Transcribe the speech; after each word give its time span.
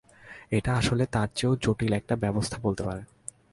এটা 0.51 0.71
আসলে 0.73 1.03
তার 1.05 1.27
চেয়েও 1.35 1.53
জটিল 1.61 1.91
একটা 1.93 2.15
ব্যবস্থা 2.15 2.57
বলতে 2.61 2.81
পারেন। 2.83 3.05